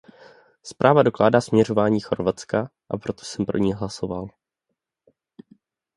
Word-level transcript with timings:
Zpráva 0.63 1.03
dokládá 1.03 1.41
směřování 1.41 1.99
Chorvatska, 1.99 2.69
a 2.89 2.97
proto 2.97 3.25
jsem 3.25 3.45
pro 3.45 3.57
ni 3.59 3.73
hlasoval. 3.73 4.27